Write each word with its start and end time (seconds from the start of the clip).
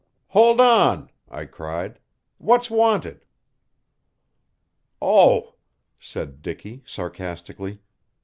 "Hold 0.29 0.59
on!" 0.59 1.11
I 1.29 1.45
cried. 1.45 1.99
"What's 2.39 2.71
wanted?" 2.71 3.23
"Oh," 4.99 5.53
said 5.99 6.41
Dicky 6.41 6.81
sarcastically. 6.87 7.81